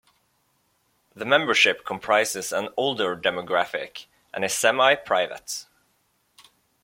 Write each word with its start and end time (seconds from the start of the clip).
The 1.15 1.25
membership 1.25 1.85
comprises 1.85 2.51
an 2.51 2.69
older 2.75 3.15
demographic 3.15 4.07
and 4.33 4.43
is 4.43 4.51
semi-private. 4.55 5.67